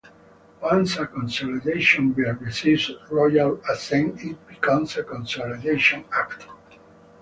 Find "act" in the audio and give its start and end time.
6.11-6.47